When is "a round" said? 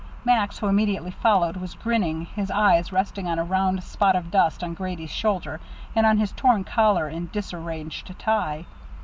3.37-3.83